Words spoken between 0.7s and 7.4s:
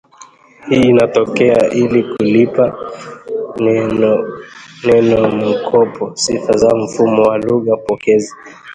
inatokea ili kulipa nenomkopo sifa za mfumo wa